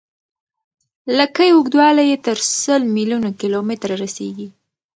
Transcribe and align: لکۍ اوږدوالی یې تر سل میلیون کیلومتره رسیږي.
لکۍ 1.17 1.49
اوږدوالی 1.53 2.03
یې 2.11 2.17
تر 2.25 2.37
سل 2.61 2.81
میلیون 2.95 3.23
کیلومتره 3.41 3.93
رسیږي. 4.03 4.47